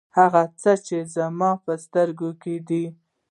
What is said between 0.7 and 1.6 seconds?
چې زما